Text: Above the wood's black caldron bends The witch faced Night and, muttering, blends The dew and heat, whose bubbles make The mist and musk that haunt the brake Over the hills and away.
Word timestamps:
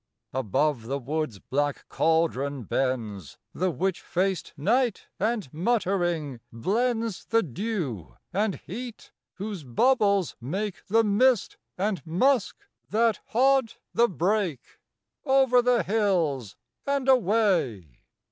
Above 0.33 0.87
the 0.87 0.97
wood's 0.97 1.37
black 1.37 1.87
caldron 1.87 2.63
bends 2.63 3.37
The 3.53 3.69
witch 3.69 4.01
faced 4.01 4.51
Night 4.57 5.05
and, 5.19 5.47
muttering, 5.53 6.39
blends 6.51 7.23
The 7.25 7.43
dew 7.43 8.17
and 8.33 8.55
heat, 8.55 9.11
whose 9.35 9.63
bubbles 9.63 10.35
make 10.41 10.83
The 10.87 11.03
mist 11.03 11.57
and 11.77 12.03
musk 12.03 12.65
that 12.89 13.19
haunt 13.25 13.77
the 13.93 14.09
brake 14.09 14.79
Over 15.23 15.61
the 15.61 15.83
hills 15.83 16.55
and 16.87 17.07
away. 17.07 18.01